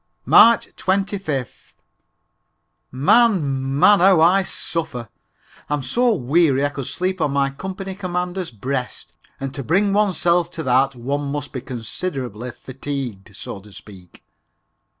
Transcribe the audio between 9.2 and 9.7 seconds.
and to